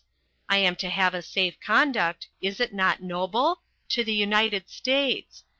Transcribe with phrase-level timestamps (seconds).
[0.49, 3.61] I am to have a safe conduct is it not noble?
[3.89, 5.43] to the United States.